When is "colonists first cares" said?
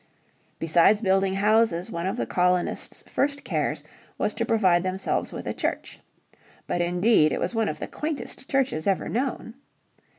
2.25-3.83